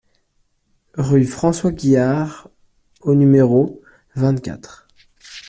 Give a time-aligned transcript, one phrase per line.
[0.97, 2.49] Rue François Guihard
[3.01, 3.83] au numéro
[4.15, 4.87] vingt-quatre